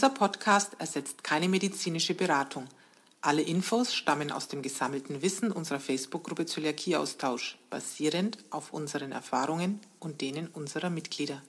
[0.00, 2.64] Dieser Podcast ersetzt keine medizinische Beratung.
[3.20, 10.22] Alle Infos stammen aus dem gesammelten Wissen unserer Facebook-Gruppe Zöliakieaustausch, basierend auf unseren Erfahrungen und
[10.22, 11.42] denen unserer Mitglieder.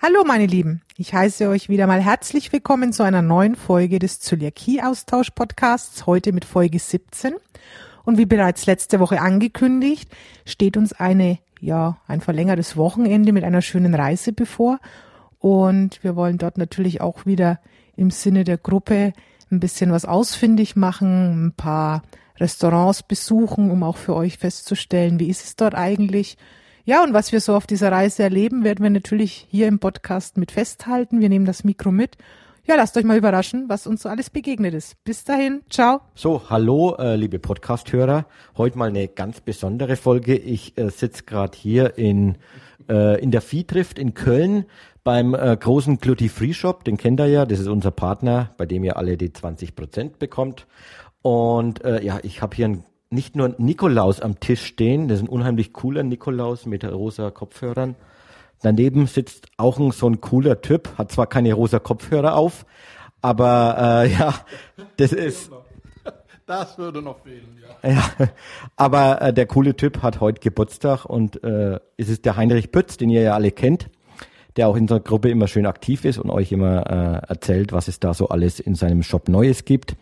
[0.00, 4.20] Hallo meine Lieben, ich heiße euch wieder mal herzlich willkommen zu einer neuen Folge des
[4.20, 7.34] Zöliakie-Austausch-Podcasts, heute mit Folge 17.
[8.04, 10.08] Und wie bereits letzte Woche angekündigt,
[10.44, 14.78] steht uns eine, ja, ein verlängertes Wochenende mit einer schönen Reise bevor
[15.46, 17.60] und wir wollen dort natürlich auch wieder
[17.94, 19.12] im Sinne der Gruppe
[19.48, 22.02] ein bisschen was ausfindig machen, ein paar
[22.40, 26.36] Restaurants besuchen, um auch für euch festzustellen, wie ist es dort eigentlich.
[26.84, 30.36] Ja, und was wir so auf dieser Reise erleben, werden wir natürlich hier im Podcast
[30.36, 31.20] mit festhalten.
[31.20, 32.16] Wir nehmen das Mikro mit.
[32.64, 35.04] Ja, lasst euch mal überraschen, was uns so alles begegnet ist.
[35.04, 36.00] Bis dahin, ciao.
[36.16, 38.26] So, hallo, äh, liebe Podcast-Hörer.
[38.56, 40.34] Heute mal eine ganz besondere Folge.
[40.34, 42.36] Ich äh, sitze gerade hier in,
[42.88, 44.64] äh, in der Viehtrift in Köln
[45.06, 48.66] beim äh, großen Glutti Free Shop, den kennt ihr ja, das ist unser Partner, bei
[48.66, 50.66] dem ihr alle die 20 Prozent bekommt.
[51.22, 55.26] Und äh, ja, ich habe hier ein, nicht nur Nikolaus am Tisch stehen, das ist
[55.26, 57.94] ein unheimlich cooler Nikolaus mit rosa Kopfhörern.
[58.62, 62.66] Daneben sitzt auch ein, so ein cooler Typ, hat zwar keine rosa Kopfhörer auf,
[63.22, 64.34] aber äh, ja,
[64.96, 65.52] das ist...
[66.46, 67.90] Das würde noch fehlen, ja.
[68.18, 68.28] Ja,
[68.76, 72.96] aber äh, der coole Typ hat heute Geburtstag und äh, es ist der Heinrich Pütz,
[72.96, 73.88] den ihr ja alle kennt
[74.56, 77.88] der auch in der Gruppe immer schön aktiv ist und euch immer äh, erzählt, was
[77.88, 79.96] es da so alles in seinem Shop Neues gibt.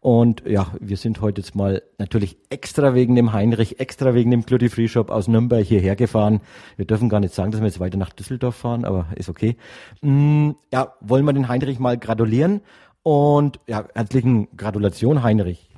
[0.00, 4.42] Und ja, wir sind heute jetzt mal natürlich extra wegen dem Heinrich, extra wegen dem
[4.46, 6.40] Glutty Free Shop aus Nürnberg hierher gefahren.
[6.76, 9.56] Wir dürfen gar nicht sagen, dass wir jetzt weiter nach Düsseldorf fahren, aber ist okay.
[10.02, 12.60] Mm, ja, wollen wir den Heinrich mal gratulieren
[13.02, 15.68] und ja, herzlichen Gratulation, Heinrich.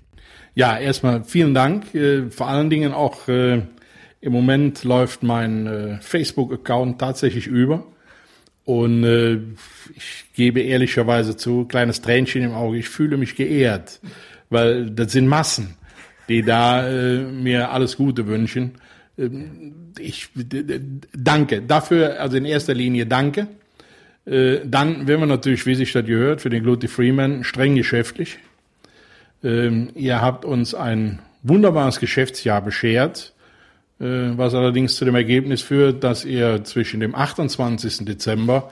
[0.55, 1.95] Ja, erstmal vielen Dank.
[1.95, 3.63] Äh, vor allen Dingen auch äh,
[4.21, 7.85] im Moment läuft mein äh, Facebook-Account tatsächlich über.
[8.69, 9.39] Und äh,
[9.97, 13.99] ich gebe ehrlicherweise zu, kleines Tränchen im Auge, ich fühle mich geehrt,
[14.51, 15.79] weil das sind Massen,
[16.29, 18.73] die da äh, mir alles Gute wünschen.
[19.17, 20.29] Ähm, ich
[21.17, 23.47] danke dafür, also in erster Linie danke.
[24.27, 28.39] Äh, dann werden wir natürlich, wie sich das gehört, für den Gluty Freeman streng geschäftlich.
[29.43, 33.33] Ähm, ihr habt uns ein wunderbares Geschäftsjahr beschert
[33.99, 38.05] was allerdings zu dem Ergebnis führt, dass ihr zwischen dem 28.
[38.05, 38.71] Dezember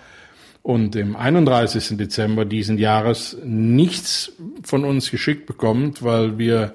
[0.62, 1.96] und dem 31.
[1.96, 4.32] Dezember diesen Jahres nichts
[4.62, 6.74] von uns geschickt bekommt, weil wir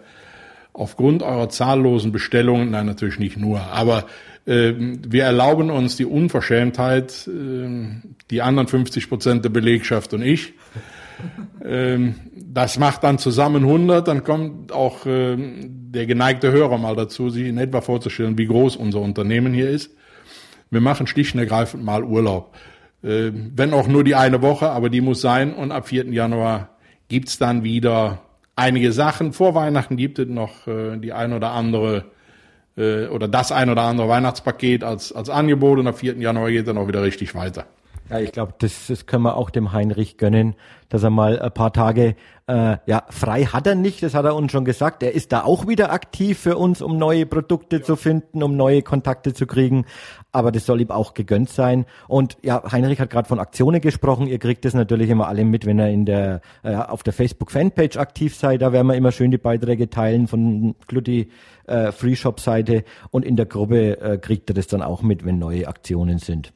[0.74, 4.06] aufgrund eurer zahllosen Bestellungen, nein, natürlich nicht nur, aber
[4.46, 7.90] äh, wir erlauben uns die Unverschämtheit, äh,
[8.30, 10.54] die anderen 50 Prozent der Belegschaft und ich,
[11.64, 17.48] das macht dann zusammen 100, dann kommt auch äh, der geneigte Hörer mal dazu, sich
[17.48, 19.92] in etwa vorzustellen, wie groß unser Unternehmen hier ist.
[20.72, 22.56] Wir machen schlicht und ergreifend mal Urlaub.
[23.04, 25.54] Äh, wenn auch nur die eine Woche, aber die muss sein.
[25.54, 26.08] Und ab 4.
[26.08, 26.70] Januar
[27.10, 28.20] gibt's dann wieder
[28.56, 29.34] einige Sachen.
[29.34, 32.06] Vor Weihnachten gibt es noch äh, die ein oder andere
[32.78, 36.18] äh, oder das ein oder andere Weihnachtspaket als, als Angebot und ab 4.
[36.18, 37.66] Januar geht dann auch wieder richtig weiter.
[38.12, 40.56] Ja, ich glaube, das, das können wir auch dem Heinrich gönnen,
[40.90, 44.36] dass er mal ein paar Tage, äh, ja, frei hat er nicht, das hat er
[44.36, 45.02] uns schon gesagt.
[45.02, 47.84] Er ist da auch wieder aktiv für uns, um neue Produkte ja.
[47.84, 49.86] zu finden, um neue Kontakte zu kriegen.
[50.34, 51.86] Aber das soll ihm auch gegönnt sein.
[52.10, 54.28] Und ja, Heinrich hat gerade von Aktionen gesprochen.
[54.28, 57.96] Ihr kriegt das natürlich immer alle mit, wenn er in der äh, auf der Facebook-Fanpage
[57.96, 58.62] aktiv seid.
[58.62, 61.32] Da werden wir immer schön die Beiträge teilen von Glutti
[61.66, 62.84] äh, Free Shop Seite.
[63.10, 66.52] Und in der Gruppe äh, kriegt er das dann auch mit, wenn neue Aktionen sind.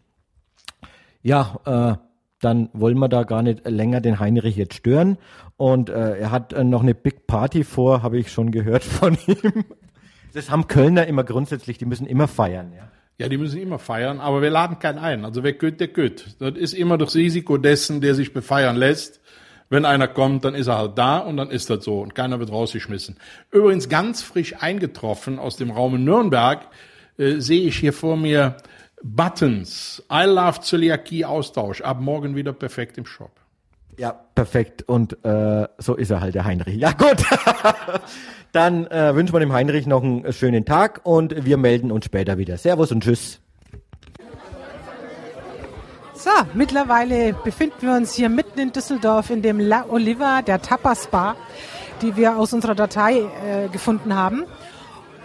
[1.26, 1.98] Ja, äh,
[2.40, 5.18] dann wollen wir da gar nicht länger den Heinrich jetzt stören.
[5.58, 9.18] Und äh, er hat äh, noch eine Big Party vor, habe ich schon gehört von
[9.26, 9.66] ihm.
[10.36, 12.92] Das haben Kölner immer grundsätzlich, die müssen immer feiern, ja.
[13.18, 15.26] Ja, die müssen immer feiern, aber wir laden keinen ein.
[15.26, 16.36] Also wer geht, der geht.
[16.38, 19.20] Das ist immer das Risiko dessen, der sich befeiern lässt.
[19.70, 22.40] Wenn einer kommt, dann ist er halt da und dann ist das so und keiner
[22.40, 23.16] wird rausgeschmissen.
[23.50, 26.68] Übrigens ganz frisch eingetroffen aus dem Raum Nürnberg
[27.18, 28.58] äh, sehe ich hier vor mir
[29.04, 30.04] Buttons.
[30.12, 31.82] I love Zöliakie Austausch.
[31.82, 33.32] Ab morgen wieder perfekt im Shop.
[33.98, 34.84] Ja, perfekt.
[34.88, 36.76] Und äh, so ist er halt, der Heinrich.
[36.76, 37.24] Ja, gut.
[38.52, 42.38] Dann äh, wünschen wir dem Heinrich noch einen schönen Tag und wir melden uns später
[42.38, 42.58] wieder.
[42.58, 43.40] Servus und Tschüss.
[46.14, 51.08] So, mittlerweile befinden wir uns hier mitten in Düsseldorf in dem La Oliva, der Tapas
[51.08, 51.36] Bar,
[52.02, 54.46] die wir aus unserer Datei äh, gefunden haben.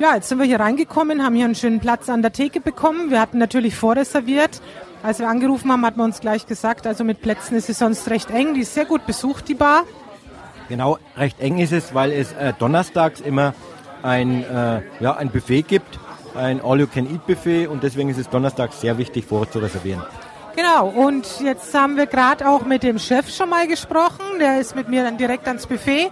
[0.00, 3.11] Ja, jetzt sind wir hier reingekommen, haben hier einen schönen Platz an der Theke bekommen.
[3.11, 4.62] Wir hatten natürlich vorreserviert.
[5.02, 8.08] Als wir angerufen haben, hat man uns gleich gesagt, also mit Plätzen ist es sonst
[8.08, 8.55] recht eng.
[8.55, 9.82] Die ist sehr gut besucht, die Bar.
[10.70, 13.52] Genau, recht eng ist es, weil es äh, donnerstags immer
[14.02, 15.99] ein, äh, ja, ein Buffet gibt,
[16.35, 20.02] ein All-You-Can-Eat-Buffet und deswegen ist es donnerstags sehr wichtig, vorher zu reservieren.
[20.56, 24.38] Genau, und jetzt haben wir gerade auch mit dem Chef schon mal gesprochen.
[24.41, 26.11] Der ist mit mir dann direkt ans Buffet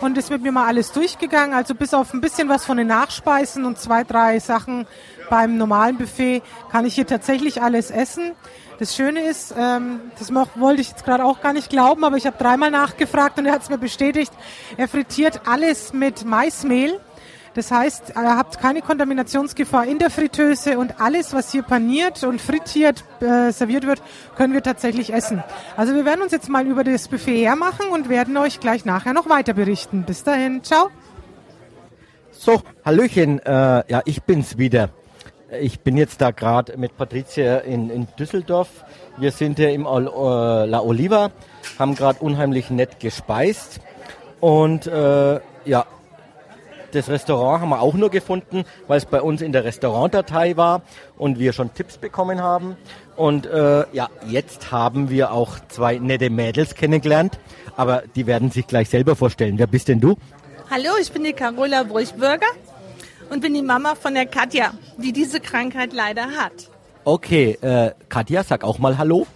[0.00, 1.54] und ist mit mir mal alles durchgegangen.
[1.54, 4.86] Also bis auf ein bisschen was von den Nachspeisen und zwei, drei Sachen
[5.30, 8.32] beim normalen Buffet kann ich hier tatsächlich alles essen.
[8.78, 12.26] Das Schöne ist, ähm, das wollte ich jetzt gerade auch gar nicht glauben, aber ich
[12.26, 14.32] habe dreimal nachgefragt und er hat es mir bestätigt,
[14.76, 17.00] er frittiert alles mit Maismehl.
[17.56, 22.38] Das heißt, ihr habt keine Kontaminationsgefahr in der Fritteuse und alles, was hier paniert und
[22.38, 24.02] frittiert äh, serviert wird,
[24.36, 25.42] können wir tatsächlich essen.
[25.74, 29.14] Also wir werden uns jetzt mal über das Buffet hermachen und werden euch gleich nachher
[29.14, 30.02] noch weiter berichten.
[30.02, 30.90] Bis dahin, ciao.
[32.30, 34.90] So, Hallöchen, äh, ja, ich bin's wieder.
[35.58, 38.84] Ich bin jetzt da gerade mit Patricia in, in Düsseldorf.
[39.16, 41.30] Wir sind hier im äh, La Oliva,
[41.78, 43.80] haben gerade unheimlich nett gespeist
[44.40, 45.86] und äh, ja,
[46.96, 50.82] das Restaurant haben wir auch nur gefunden, weil es bei uns in der Restaurantdatei war
[51.16, 52.76] und wir schon Tipps bekommen haben.
[53.16, 57.38] Und äh, ja, jetzt haben wir auch zwei nette Mädels kennengelernt,
[57.76, 59.58] aber die werden sich gleich selber vorstellen.
[59.58, 60.16] Wer bist denn du?
[60.70, 62.46] Hallo, ich bin die Carola Bruchbürger
[63.30, 66.70] und bin die Mama von der Katja, die diese Krankheit leider hat.
[67.04, 69.26] Okay, äh, Katja, sag auch mal Hallo.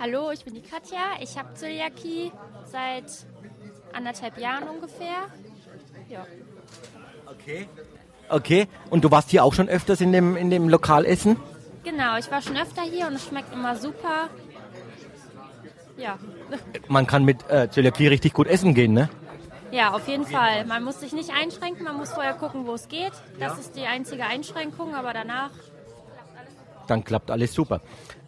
[0.00, 0.98] Hallo, ich bin die Katja.
[1.20, 2.32] Ich habe Zöliakie
[2.64, 3.26] seit
[3.92, 5.26] anderthalb Jahren ungefähr.
[6.08, 6.24] Ja.
[7.30, 7.68] Okay.
[8.28, 8.68] Okay.
[8.90, 11.36] Und du warst hier auch schon öfters in dem, in dem Lokal essen?
[11.84, 14.28] Genau, ich war schon öfter hier und es schmeckt immer super.
[15.96, 16.18] Ja.
[16.88, 19.08] Man kann mit äh, Zöliakie richtig gut essen gehen, ne?
[19.70, 20.64] Ja, auf jeden Fall.
[20.64, 23.12] Man muss sich nicht einschränken, man muss vorher gucken, wo es geht.
[23.38, 23.58] Das ja.
[23.58, 25.50] ist die einzige Einschränkung, aber danach
[26.88, 27.80] dann klappt alles super.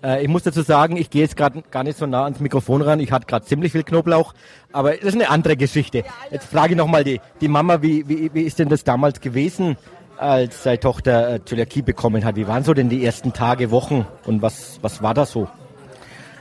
[0.02, 2.82] Äh, ich muss dazu sagen, ich gehe jetzt gerade gar nicht so nah ans Mikrofon
[2.82, 3.00] ran.
[3.00, 4.34] Ich hatte gerade ziemlich viel Knoblauch,
[4.72, 6.04] aber das ist eine andere Geschichte.
[6.30, 9.76] Jetzt frage ich nochmal die, die Mama, wie, wie, wie ist denn das damals gewesen,
[10.18, 12.36] als seine Tochter äh, Zöliakie bekommen hat?
[12.36, 15.48] Wie waren so denn die ersten Tage, Wochen und was, was war da so?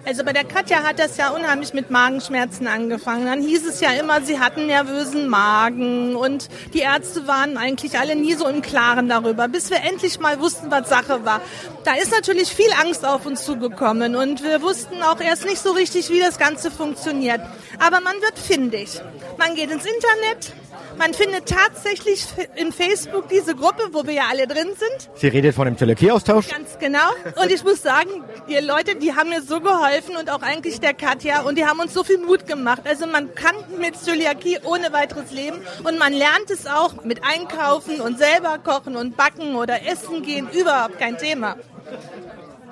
[0.06, 3.26] Also bei der Katja hat das ja unheimlich mit Magenschmerzen angefangen.
[3.26, 8.16] Dann hieß es ja immer, sie hatten nervösen Magen und die Ärzte waren eigentlich alle
[8.16, 11.42] nie so im Klaren darüber, bis wir endlich mal wussten, was Sache war.
[11.84, 15.72] Da ist natürlich viel Angst auf uns zugekommen und wir wussten auch erst nicht so
[15.72, 17.42] richtig, wie das Ganze funktioniert.
[17.80, 19.02] Aber man wird findig.
[19.38, 20.54] Man geht ins Internet,
[20.98, 22.26] man findet tatsächlich
[22.56, 25.10] in Facebook diese Gruppe, wo wir ja alle drin sind.
[25.16, 26.50] Sie redet von dem Zöliakie-Austausch?
[26.50, 27.10] Ganz genau.
[27.42, 28.10] Und ich muss sagen,
[28.50, 29.89] die Leute, die haben mir so geholfen
[30.20, 32.82] und auch eigentlich der Katja und die haben uns so viel Mut gemacht.
[32.86, 38.00] Also man kann mit Zöliakie ohne weiteres leben und man lernt es auch mit Einkaufen
[38.00, 40.48] und selber kochen und backen oder essen gehen.
[40.52, 41.56] Überhaupt kein Thema.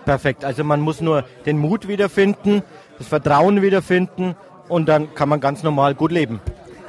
[0.06, 0.46] Perfekt.
[0.46, 2.62] Also man muss nur den Mut wiederfinden,
[3.00, 4.36] das Vertrauen wiederfinden
[4.70, 6.40] und dann kann man ganz normal gut leben.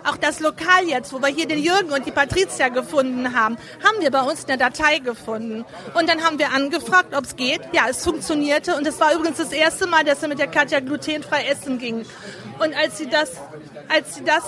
[0.08, 4.00] Auch das Lokal jetzt, wo wir hier den Jürgen und die Patricia gefunden haben, haben
[4.00, 5.64] wir bei uns in der Datei gefunden.
[5.94, 7.60] Und dann haben wir angefragt, ob es geht.
[7.72, 8.74] Ja, es funktionierte.
[8.76, 12.06] Und es war übrigens das erste Mal, dass sie mit der Katja glutenfrei essen ging.
[12.58, 13.32] Und als sie das,
[13.88, 14.44] als sie das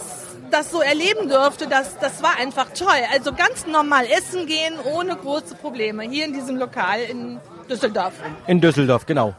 [0.50, 2.88] das so erleben durfte, das, das war einfach toll.
[3.12, 6.02] Also ganz normal essen gehen, ohne große Probleme.
[6.02, 8.14] Hier in diesem Lokal in Düsseldorf.
[8.46, 9.34] In Düsseldorf, genau.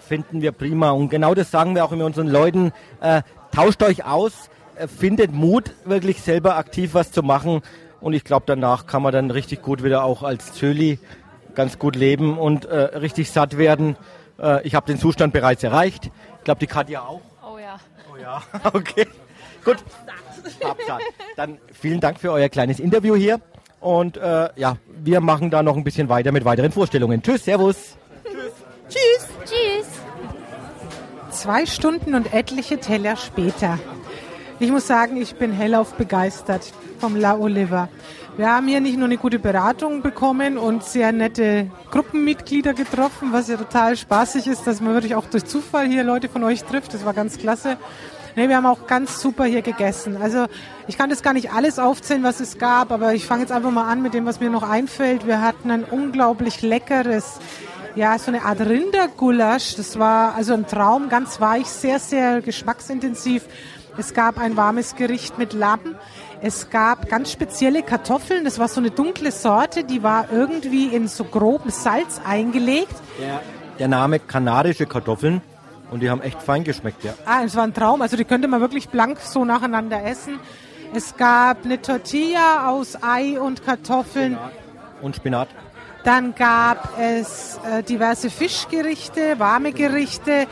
[0.00, 0.90] Finden wir prima.
[0.90, 2.72] Und genau das sagen wir auch immer unseren Leuten.
[3.00, 3.22] Äh,
[3.52, 4.50] tauscht euch aus,
[4.86, 7.62] findet Mut, wirklich selber aktiv was zu machen.
[8.00, 10.98] Und ich glaube, danach kann man dann richtig gut wieder auch als Zöli
[11.54, 13.96] ganz gut leben und äh, richtig satt werden.
[14.38, 16.10] Äh, ich habe den Zustand bereits erreicht.
[16.38, 17.22] Ich glaube, die Katja auch.
[17.42, 17.78] Oh ja.
[18.12, 18.42] Oh ja,
[18.72, 19.06] okay.
[19.64, 19.78] gut.
[20.62, 21.00] Absatt.
[21.36, 23.40] Dann vielen Dank für euer kleines Interview hier.
[23.80, 27.22] Und äh, ja, wir machen da noch ein bisschen weiter mit weiteren Vorstellungen.
[27.22, 27.96] Tschüss, Servus.
[28.24, 28.52] Tschüss.
[28.88, 29.28] Tschüss.
[29.44, 29.86] Tschüss.
[31.30, 33.78] Zwei Stunden und etliche Teller später.
[34.58, 37.90] Ich muss sagen, ich bin hellauf begeistert vom La Oliva.
[38.38, 43.48] Wir haben hier nicht nur eine gute Beratung bekommen und sehr nette Gruppenmitglieder getroffen, was
[43.48, 46.94] ja total spaßig ist, dass man wirklich auch durch Zufall hier Leute von euch trifft.
[46.94, 47.76] Das war ganz klasse.
[48.34, 50.16] Nee, wir haben auch ganz super hier gegessen.
[50.22, 50.46] Also
[50.88, 53.70] ich kann das gar nicht alles aufzählen, was es gab, aber ich fange jetzt einfach
[53.70, 55.26] mal an mit dem, was mir noch einfällt.
[55.26, 57.40] Wir hatten ein unglaublich leckeres,
[57.94, 59.76] ja, so eine Art Rindergulasch.
[59.76, 63.44] Das war also ein Traum, ganz weich, sehr, sehr geschmacksintensiv
[63.98, 65.96] es gab ein warmes Gericht mit Lappen.
[66.42, 68.44] Es gab ganz spezielle Kartoffeln.
[68.44, 72.94] Das war so eine dunkle Sorte, die war irgendwie in so groben Salz eingelegt.
[73.18, 73.40] Der,
[73.78, 75.40] der Name kanadische Kartoffeln.
[75.90, 77.14] Und die haben echt fein geschmeckt, ja.
[77.24, 78.02] Ah, es war ein Traum.
[78.02, 80.40] Also die könnte man wirklich blank so nacheinander essen.
[80.94, 84.32] Es gab eine Tortilla aus Ei und Kartoffeln.
[84.32, 84.52] Spinat.
[85.02, 85.48] Und Spinat.
[86.06, 90.46] Dann gab es äh, diverse Fischgerichte, warme Gerichte.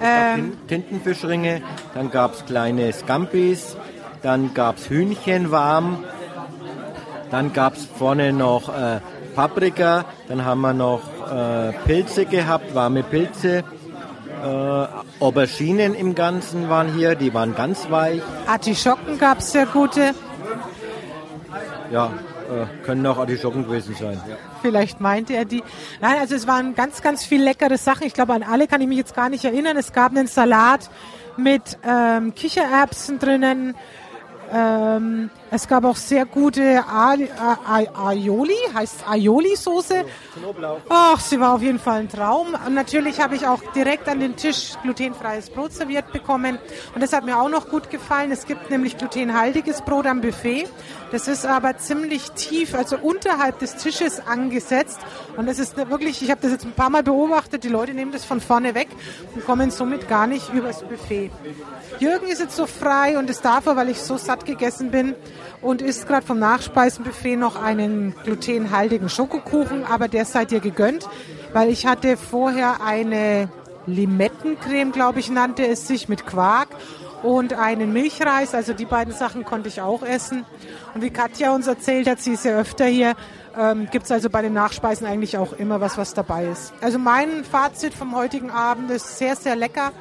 [0.00, 1.60] Ähm, Tintenfischringe,
[1.94, 3.76] dann gab es kleine Scampis,
[4.22, 6.02] dann gab es Hühnchen warm,
[7.30, 9.00] dann gab es vorne noch äh,
[9.34, 13.62] Paprika, dann haben wir noch äh, Pilze gehabt, warme Pilze
[14.44, 14.86] Äh,
[15.20, 18.20] Auberginen im Ganzen waren hier, die waren ganz weich.
[18.46, 20.14] Artischocken gab es sehr gute.
[21.90, 22.10] Ja,
[22.44, 24.20] äh, können auch Artischocken gewesen sein.
[24.62, 25.62] Vielleicht meinte er die.
[26.00, 28.06] Nein, also es waren ganz, ganz viel leckere Sachen.
[28.06, 29.76] Ich glaube, an alle kann ich mich jetzt gar nicht erinnern.
[29.76, 30.90] Es gab einen Salat
[31.36, 33.74] mit ähm, Kichererbsen drinnen.
[34.52, 40.04] Ähm, es gab auch sehr gute Aioli, heißt Aioli-Soße.
[40.88, 42.56] Ach, sie war auf jeden Fall ein Traum.
[42.66, 46.58] Und natürlich habe ich auch direkt an den Tisch glutenfreies Brot serviert bekommen.
[46.94, 48.32] Und das hat mir auch noch gut gefallen.
[48.32, 50.66] Es gibt nämlich glutenhaltiges Brot am Buffet.
[51.12, 54.98] Das ist aber ziemlich tief, also unterhalb des Tisches angesetzt.
[55.36, 58.10] Und das ist wirklich, ich habe das jetzt ein paar Mal beobachtet, die Leute nehmen
[58.10, 58.88] das von vorne weg
[59.32, 61.30] und kommen somit gar nicht übers Buffet.
[62.00, 65.14] Jürgen ist jetzt so frei und das darf er, weil ich so satt gegessen bin
[65.64, 71.08] und isst gerade vom Nachspeisenbuffet noch einen glutenhaltigen Schokokuchen, aber der seid ihr gegönnt,
[71.52, 73.48] weil ich hatte vorher eine
[73.86, 76.68] Limettencreme, glaube ich, nannte es sich, mit Quark
[77.22, 78.54] und einen Milchreis.
[78.54, 80.44] Also die beiden Sachen konnte ich auch essen.
[80.94, 83.14] Und wie Katja uns erzählt hat, sie ist ja öfter hier,
[83.58, 86.74] ähm, gibt es also bei den Nachspeisen eigentlich auch immer was, was dabei ist.
[86.82, 89.92] Also mein Fazit vom heutigen Abend ist sehr, sehr lecker.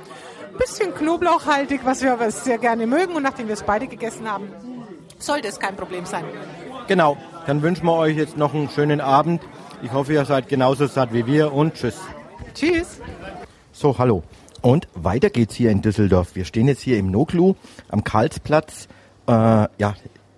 [0.58, 3.16] Bisschen knoblauchhaltig, was wir aber sehr gerne mögen.
[3.16, 4.50] Und nachdem wir es beide gegessen haben,
[5.26, 6.24] sollte es kein Problem sein.
[6.88, 9.42] Genau, dann wünschen wir euch jetzt noch einen schönen Abend.
[9.82, 12.00] Ich hoffe, ihr seid genauso satt wie wir und tschüss.
[12.54, 13.00] Tschüss.
[13.72, 14.24] So, hallo.
[14.62, 16.36] Und weiter geht's hier in Düsseldorf.
[16.36, 17.56] Wir stehen jetzt hier im Noglu
[17.90, 18.88] am Karlsplatz.
[19.28, 19.96] Äh, ja,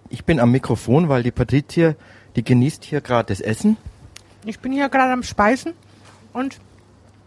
[0.09, 1.95] ich bin am Mikrofon, weil die Patricia,
[2.35, 3.77] die genießt hier gerade das Essen.
[4.45, 5.73] Ich bin hier gerade am Speisen
[6.33, 6.59] und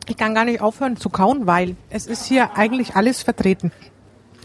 [0.09, 3.73] ich kann gar nicht aufhören zu kauen, weil es ist hier eigentlich alles vertreten.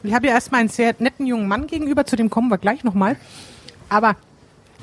[0.04, 2.84] Ich habe ja erstmal einen sehr netten jungen Mann gegenüber, zu dem kommen wir gleich
[2.84, 3.16] nochmal.
[3.88, 4.18] Aber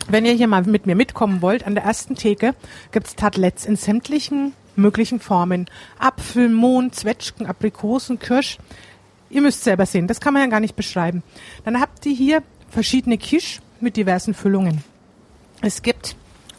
[0.09, 2.55] wenn ihr hier mal mit mir mitkommen wollt, an der ersten Theke
[2.91, 5.67] gibt's Tartlets in sämtlichen möglichen Formen.
[5.99, 8.59] Apfel, Mohn, Zwetschgen, Aprikosen, Kirsch.
[9.29, 11.23] Ihr müsst selber sehen, das kann man ja gar nicht beschreiben.
[11.65, 14.83] Dann habt ihr hier verschiedene Quiche mit diversen Füllungen.
[15.61, 16.17] Es gibt,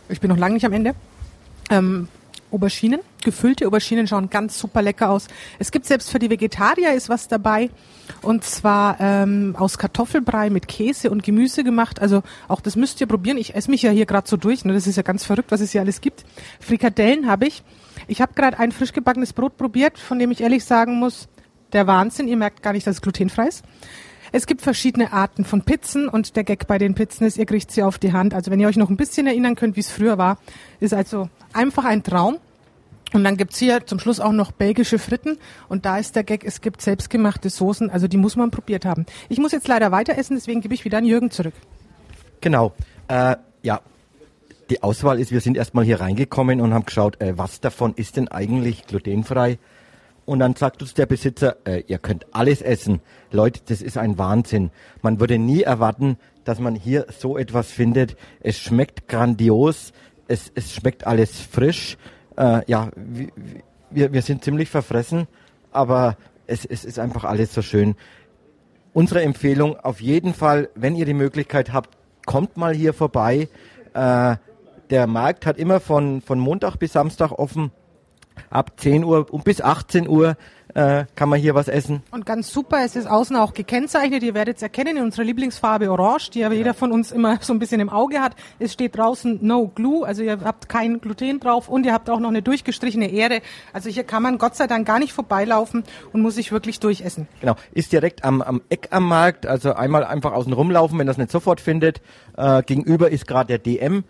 [0.07, 0.93] ich bin noch lange nicht am Ende,
[1.69, 2.07] ähm,
[2.51, 2.99] Auberginen.
[3.23, 5.27] Gefüllte Auberginen schauen ganz super lecker aus.
[5.59, 7.69] Es gibt selbst für die Vegetarier ist was dabei.
[8.21, 12.01] Und zwar ähm, aus Kartoffelbrei mit Käse und Gemüse gemacht.
[12.01, 13.37] Also auch das müsst ihr probieren.
[13.37, 14.65] Ich esse mich ja hier gerade so durch.
[14.65, 14.73] Ne?
[14.73, 16.25] Das ist ja ganz verrückt, was es hier alles gibt.
[16.59, 17.63] Frikadellen habe ich.
[18.07, 21.27] Ich habe gerade ein frisch gebackenes Brot probiert, von dem ich ehrlich sagen muss,
[21.73, 22.27] der Wahnsinn.
[22.27, 23.63] Ihr merkt gar nicht, dass es glutenfrei ist.
[24.33, 27.69] Es gibt verschiedene Arten von Pizzen und der Gag bei den Pizzen ist, ihr kriegt
[27.71, 28.33] sie auf die Hand.
[28.33, 30.37] Also wenn ihr euch noch ein bisschen erinnern könnt, wie es früher war,
[30.79, 32.37] ist also einfach ein Traum.
[33.13, 35.37] Und dann gibt's hier zum Schluss auch noch belgische Fritten.
[35.67, 39.05] Und da ist der Gag, es gibt selbstgemachte Soßen, also die muss man probiert haben.
[39.27, 41.53] Ich muss jetzt leider weiter essen, deswegen gebe ich wieder an Jürgen zurück.
[42.39, 42.71] Genau.
[43.09, 43.81] Äh, ja,
[44.69, 48.15] die Auswahl ist, wir sind erstmal hier reingekommen und haben geschaut, äh, was davon ist
[48.15, 49.59] denn eigentlich glutenfrei?
[50.25, 53.01] Und dann sagt uns der Besitzer, äh, ihr könnt alles essen.
[53.31, 54.71] Leute, das ist ein Wahnsinn.
[55.01, 58.15] Man würde nie erwarten, dass man hier so etwas findet.
[58.39, 59.93] Es schmeckt grandios,
[60.27, 61.97] es, es schmeckt alles frisch.
[62.37, 62.89] Äh, ja,
[63.89, 65.27] wir, wir sind ziemlich verfressen,
[65.71, 67.95] aber es, es ist einfach alles so schön.
[68.93, 73.49] Unsere Empfehlung auf jeden Fall, wenn ihr die Möglichkeit habt, kommt mal hier vorbei.
[73.93, 74.35] Äh,
[74.89, 77.71] der Markt hat immer von, von Montag bis Samstag offen
[78.49, 80.35] ab 10 Uhr und bis 18 Uhr
[80.73, 82.01] äh, kann man hier was essen.
[82.11, 84.23] Und ganz super, es ist außen auch gekennzeichnet.
[84.23, 87.53] Ihr werdet es erkennen in unserer Lieblingsfarbe Orange, die ja jeder von uns immer so
[87.53, 88.35] ein bisschen im Auge hat.
[88.59, 92.19] Es steht draußen No Glue, also ihr habt kein Gluten drauf und ihr habt auch
[92.19, 93.41] noch eine durchgestrichene Ähre.
[93.73, 95.83] Also hier kann man Gott sei Dank gar nicht vorbeilaufen
[96.13, 97.27] und muss sich wirklich durchessen.
[97.39, 101.17] Genau, ist direkt am, am Eck am Markt, also einmal einfach außen rumlaufen, wenn das
[101.17, 102.01] nicht sofort findet.
[102.37, 104.03] Äh, gegenüber ist gerade der DM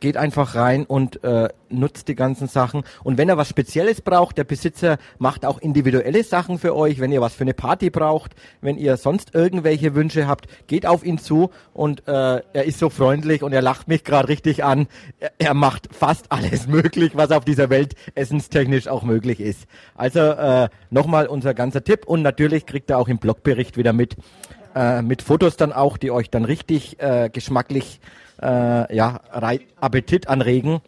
[0.00, 2.84] geht einfach rein und äh, nutzt die ganzen Sachen.
[3.02, 7.00] Und wenn er was Spezielles braucht, der Besitzer macht auch individuelle Sachen für euch.
[7.00, 11.04] Wenn ihr was für eine Party braucht, wenn ihr sonst irgendwelche Wünsche habt, geht auf
[11.04, 12.12] ihn zu und äh,
[12.52, 14.86] er ist so freundlich und er lacht mich gerade richtig an.
[15.18, 19.66] Er, er, macht fast alles möglich, was auf dieser Welt essenstechnisch auch möglich ist.
[19.94, 24.16] Also äh, nochmal unser ganzer Tipp und natürlich kriegt er auch im Blogbericht wieder mit,
[24.76, 27.98] äh, mit Fotos dann auch, die euch dann richtig äh, geschmacklich
[28.42, 29.20] äh, ja,
[29.80, 30.80] Appetit anregen.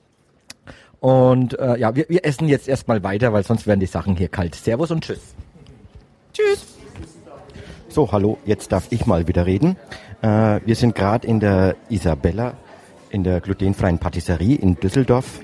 [1.01, 4.29] Und äh, ja, wir, wir essen jetzt erstmal weiter, weil sonst werden die Sachen hier
[4.29, 4.55] kalt.
[4.55, 5.35] Servus und tschüss.
[6.35, 6.67] Tschüss.
[7.89, 9.77] So, hallo, jetzt darf ich mal wieder reden.
[10.21, 12.55] Äh, wir sind gerade in der Isabella,
[13.09, 15.41] in der glutenfreien Patisserie in Düsseldorf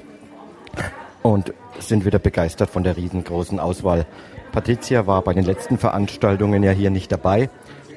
[1.22, 4.04] und sind wieder begeistert von der riesengroßen Auswahl.
[4.52, 7.48] Patricia war bei den letzten Veranstaltungen ja hier nicht dabei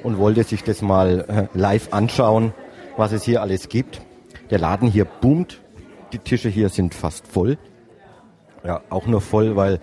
[0.03, 2.53] und wollte sich das mal äh, live anschauen
[2.97, 4.01] was es hier alles gibt.
[4.49, 5.61] Der Laden hier boomt.
[6.11, 7.57] Die Tische hier sind fast voll.
[8.63, 9.79] Ja, auch nur voll, weil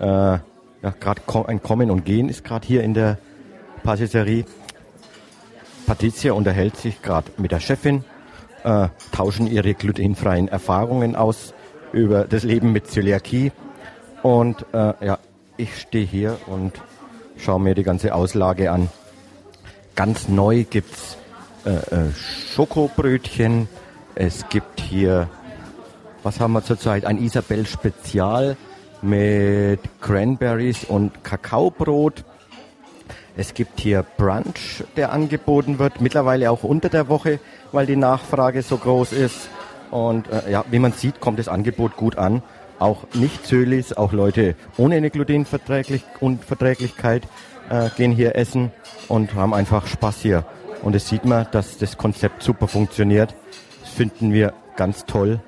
[0.00, 0.42] äh, ja,
[1.00, 3.18] gerade ein Kommen und Gehen ist gerade hier in der
[3.82, 4.44] Pastisserie.
[5.86, 8.04] Patricia unterhält sich gerade mit der Chefin,
[8.64, 11.54] äh, tauschen ihre glutenfreien Erfahrungen aus
[11.92, 13.52] über das Leben mit Zöliakie.
[14.22, 15.18] Und äh, ja,
[15.56, 16.72] ich stehe hier und
[17.36, 18.88] schaue mir die ganze Auslage an.
[19.96, 21.16] Ganz neu gibt's
[21.64, 22.12] äh, äh,
[22.54, 23.66] Schokobrötchen.
[24.14, 25.26] Es gibt hier,
[26.22, 27.06] was haben wir zurzeit?
[27.06, 28.58] Ein Isabel Spezial
[29.00, 32.24] mit Cranberries und Kakaobrot.
[33.38, 37.40] Es gibt hier Brunch, der angeboten wird, mittlerweile auch unter der Woche,
[37.72, 39.48] weil die Nachfrage so groß ist.
[39.90, 42.42] Und äh, ja, wie man sieht, kommt das Angebot gut an.
[42.78, 47.22] Auch nicht Zölis, auch Leute ohne eine Glutenunverträglichkeit
[47.70, 48.70] äh, gehen hier essen
[49.08, 50.44] und haben einfach Spaß hier.
[50.82, 53.34] Und es sieht man, dass das Konzept super funktioniert.
[53.82, 55.40] Das finden wir ganz toll.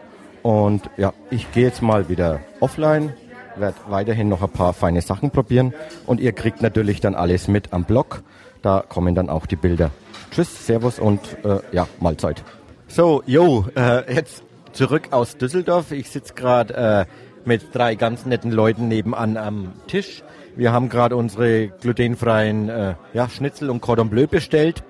[0.43, 3.13] Und ja, ich gehe jetzt mal wieder offline,
[3.57, 5.75] werde weiterhin noch ein paar feine Sachen probieren
[6.07, 8.23] und ihr kriegt natürlich dann alles mit am Blog.
[8.63, 9.91] Da kommen dann auch die Bilder.
[10.31, 12.43] Tschüss, Servus und äh, ja, Mahlzeit.
[12.87, 15.93] So, yo, äh, jetzt zurück aus Düsseldorf.
[15.93, 17.05] Ich sitze gerade äh,
[17.45, 20.23] mit drei ganz netten Leuten nebenan am Tisch.
[20.57, 24.83] Wir haben gerade unsere glutenfreien äh, ja, Schnitzel und Cordon Bleu bestellt.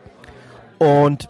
[0.79, 1.29] Und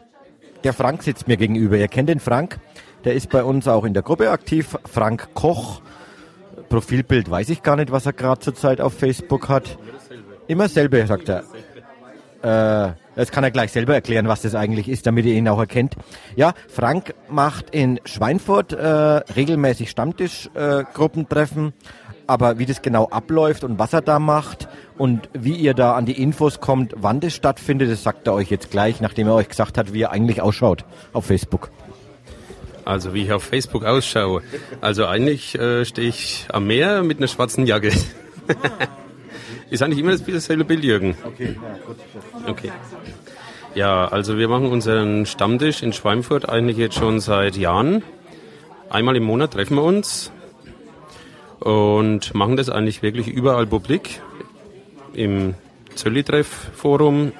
[0.64, 1.76] der Frank sitzt mir gegenüber.
[1.76, 2.58] Ihr kennt den Frank.
[3.04, 4.76] Der ist bei uns auch in der Gruppe aktiv.
[4.84, 5.80] Frank Koch.
[6.68, 9.78] Profilbild weiß ich gar nicht, was er gerade zurzeit auf Facebook hat.
[10.46, 11.44] Immer selbe, sagt er.
[12.42, 15.58] Äh, das kann er gleich selber erklären, was das eigentlich ist, damit ihr ihn auch
[15.58, 15.96] erkennt.
[16.36, 21.68] Ja, Frank macht in Schweinfurt äh, regelmäßig Stammtischgruppentreffen.
[21.68, 21.72] Äh,
[22.28, 24.68] aber wie das genau abläuft und was er da macht
[24.98, 28.50] und wie ihr da an die Infos kommt, wann das stattfindet, das sagt er euch
[28.50, 31.70] jetzt gleich, nachdem er euch gesagt hat, wie er eigentlich ausschaut auf Facebook.
[32.84, 34.42] Also wie ich auf Facebook ausschaue.
[34.80, 37.92] Also eigentlich äh, stehe ich am Meer mit einer schwarzen Jacke.
[39.70, 41.16] Ist eigentlich immer das dasselbe Bild, Jürgen.
[41.24, 41.96] Okay, ja, gut.
[42.46, 42.72] Okay.
[43.74, 48.02] Ja, also wir machen unseren Stammtisch in Schweinfurt eigentlich jetzt schon seit Jahren.
[48.90, 50.32] Einmal im Monat treffen wir uns
[51.60, 54.20] und machen das eigentlich wirklich überall publik.
[55.14, 55.54] Im
[55.94, 57.32] Zölli-Treff-Forum,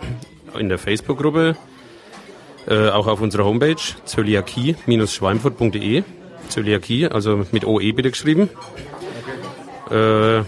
[0.59, 1.57] in der Facebook-Gruppe,
[2.67, 6.03] äh, auch auf unserer Homepage zöliakie-schweinfurt.de.
[6.49, 8.49] Zöliakie, also mit OE bitte geschrieben.
[9.91, 10.39] Äh,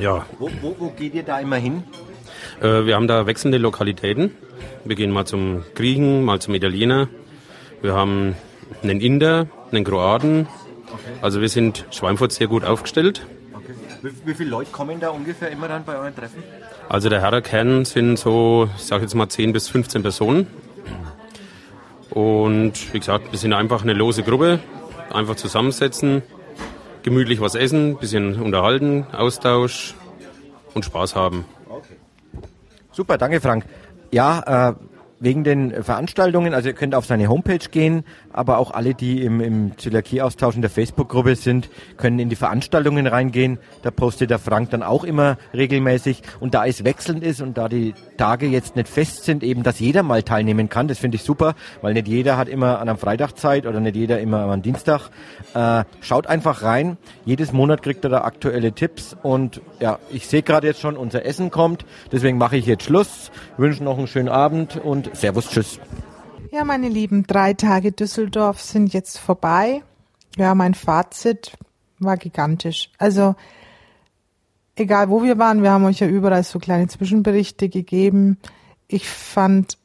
[0.00, 0.26] ja.
[0.38, 1.82] Wo, wo, wo geht ihr da immer hin?
[2.60, 4.32] Äh, wir haben da wechselnde Lokalitäten.
[4.84, 7.08] Wir gehen mal zum Griechen, mal zum Italiener.
[7.82, 8.34] Wir haben
[8.82, 10.46] einen Inder, einen Kroaten.
[11.20, 13.26] Also wir sind Schweinfurt sehr gut aufgestellt.
[13.52, 13.74] Okay.
[14.02, 16.42] Wie, wie, viele Leute kommen da ungefähr immer dann bei euren Treffen?
[16.88, 20.46] Also der Herrerkern sind so, ich sage jetzt mal 10 bis 15 Personen.
[22.10, 24.60] Und wie gesagt, wir sind einfach eine lose Gruppe,
[25.12, 26.22] einfach zusammensetzen,
[27.02, 29.94] gemütlich was essen, bisschen unterhalten, Austausch
[30.74, 31.44] und Spaß haben.
[31.68, 31.94] Okay.
[32.90, 33.64] Super, danke Frank.
[34.10, 34.74] Ja, äh,
[35.20, 39.40] wegen den Veranstaltungen, also ihr könnt auf seine Homepage gehen, aber auch alle, die im,
[39.40, 43.58] im Zöliakie-Austausch in der Facebook-Gruppe sind, können in die Veranstaltungen reingehen.
[43.82, 46.22] Da postet der Frank dann auch immer regelmäßig.
[46.40, 49.80] Und da es wechselnd ist und da die Tage jetzt nicht fest sind, eben, dass
[49.80, 52.98] jeder mal teilnehmen kann, das finde ich super, weil nicht jeder hat immer an einem
[52.98, 55.10] Freitag Zeit oder nicht jeder immer am Dienstag.
[55.54, 56.96] Äh, schaut einfach rein.
[57.24, 61.24] Jedes Monat kriegt er da aktuelle Tipps und ja, ich sehe gerade jetzt schon, unser
[61.24, 61.84] Essen kommt.
[62.10, 65.80] Deswegen mache ich jetzt Schluss, wünsche noch einen schönen Abend und Servus, tschüss.
[66.52, 69.82] Ja, meine Lieben, drei Tage Düsseldorf sind jetzt vorbei.
[70.36, 71.56] Ja, mein Fazit
[71.98, 72.90] war gigantisch.
[72.98, 73.36] Also,
[74.76, 78.36] egal wo wir waren, wir haben euch ja überall so kleine Zwischenberichte gegeben.
[78.86, 79.78] Ich fand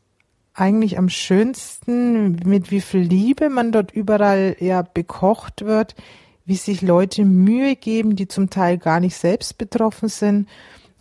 [0.53, 5.95] eigentlich am schönsten, mit wie viel Liebe man dort überall ja bekocht wird,
[6.43, 10.49] wie sich Leute Mühe geben, die zum Teil gar nicht selbst betroffen sind.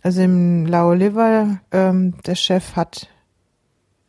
[0.01, 3.09] Also im La Oliver, ähm, der Chef hat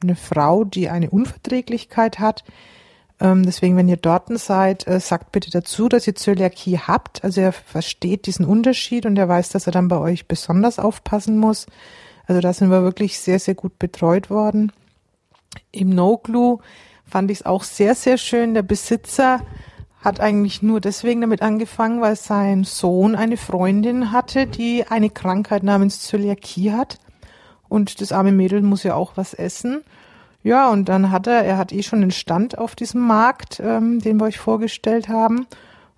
[0.02, 2.44] eine Frau, die eine Unverträglichkeit hat.
[3.20, 7.24] Ähm, deswegen, wenn ihr dort seid, äh, sagt bitte dazu, dass ihr Zöliakie habt.
[7.24, 11.38] Also er versteht diesen Unterschied und er weiß, dass er dann bei euch besonders aufpassen
[11.38, 11.66] muss.
[12.26, 14.70] Also da sind wir wirklich sehr, sehr gut betreut worden.
[15.72, 16.58] Im No-Glue
[17.04, 18.54] fand ich es auch sehr, sehr schön.
[18.54, 19.40] Der Besitzer
[20.00, 25.64] hat eigentlich nur deswegen damit angefangen, weil sein Sohn eine Freundin hatte, die eine Krankheit
[25.64, 26.98] namens Zöliakie hat.
[27.68, 29.82] Und das arme Mädel muss ja auch was essen.
[30.42, 33.98] Ja, und dann hat er, er hat eh schon einen Stand auf diesem Markt, ähm,
[34.00, 35.46] den wir euch vorgestellt haben.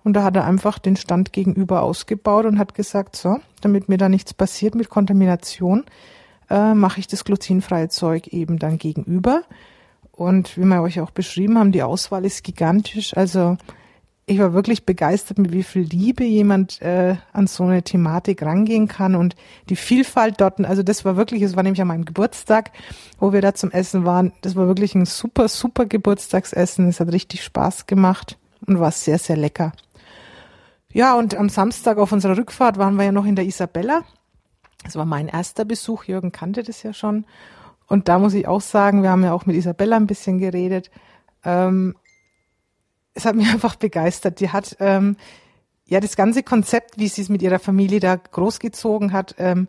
[0.03, 3.97] Und da hat er einfach den Stand gegenüber ausgebaut und hat gesagt, so, damit mir
[3.97, 5.85] da nichts passiert mit Kontamination,
[6.49, 9.43] äh, mache ich das glutenfreie Zeug eben dann gegenüber.
[10.11, 13.15] Und wie wir euch auch beschrieben haben, die Auswahl ist gigantisch.
[13.15, 13.57] Also
[14.25, 18.87] ich war wirklich begeistert, mit wie viel Liebe jemand äh, an so eine Thematik rangehen
[18.87, 19.35] kann und
[19.69, 20.63] die Vielfalt dort.
[20.63, 22.71] Also das war wirklich, es war nämlich an meinem Geburtstag,
[23.19, 24.31] wo wir da zum Essen waren.
[24.41, 26.87] Das war wirklich ein super, super Geburtstagsessen.
[26.87, 29.73] Es hat richtig Spaß gemacht und war sehr, sehr lecker.
[30.93, 34.03] Ja, und am Samstag auf unserer Rückfahrt waren wir ja noch in der Isabella.
[34.83, 36.05] Das war mein erster Besuch.
[36.05, 37.25] Jürgen kannte das ja schon.
[37.87, 40.91] Und da muss ich auch sagen, wir haben ja auch mit Isabella ein bisschen geredet.
[41.43, 41.95] Ähm,
[43.13, 44.39] es hat mich einfach begeistert.
[44.39, 45.17] Die hat ähm,
[45.85, 49.67] ja das ganze Konzept, wie sie es mit ihrer Familie da großgezogen hat, ähm,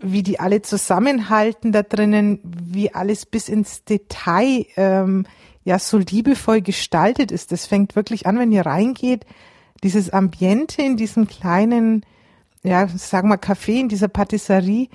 [0.00, 5.26] wie die alle zusammenhalten da drinnen, wie alles bis ins Detail ähm,
[5.64, 7.52] ja so liebevoll gestaltet ist.
[7.52, 9.26] Das fängt wirklich an, wenn ihr reingeht,
[9.82, 12.04] dieses Ambiente in diesem kleinen,
[12.62, 14.88] ja, sagen wir Café, in dieser Patisserie,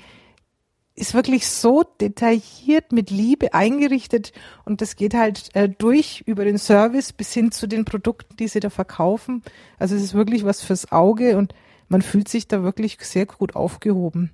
[0.95, 4.31] ist wirklich so detailliert mit Liebe eingerichtet
[4.63, 8.47] und das geht halt äh, durch über den Service bis hin zu den Produkten, die
[8.47, 9.43] sie da verkaufen.
[9.79, 11.55] Also es ist wirklich was fürs Auge und
[11.87, 14.31] man fühlt sich da wirklich sehr gut aufgehoben.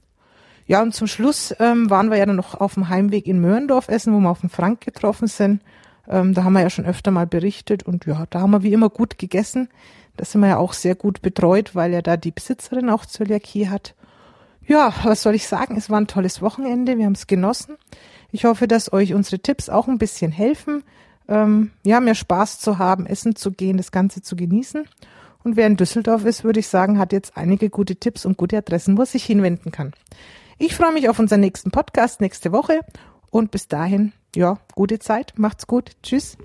[0.67, 3.88] Ja, und zum Schluss ähm, waren wir ja dann noch auf dem Heimweg in Mörndorf
[3.88, 5.62] essen, wo wir auf den Frank getroffen sind.
[6.08, 8.74] Ähm, da haben wir ja schon öfter mal berichtet und ja, da haben wir wie
[8.74, 9.69] immer gut gegessen.
[10.17, 13.69] Da sind wir ja auch sehr gut betreut, weil ja da die Besitzerin auch Zöliakie
[13.69, 13.95] hat.
[14.69, 15.77] Ja, was soll ich sagen?
[15.77, 16.95] Es war ein tolles Wochenende.
[16.99, 17.75] Wir haben es genossen.
[18.32, 20.84] Ich hoffe, dass euch unsere Tipps auch ein bisschen helfen,
[21.27, 24.88] ähm, ja, mehr Spaß zu haben, essen zu gehen, das Ganze zu genießen.
[25.43, 28.60] Und wer in Düsseldorf ist, würde ich sagen, hat jetzt einige gute Tipps und gute
[28.60, 29.91] Adressen, wo er sich hinwenden kann.
[30.60, 32.82] Ich freue mich auf unseren nächsten Podcast nächste Woche
[33.32, 36.38] und bis dahin, ja, gute Zeit, macht's gut, tschüss.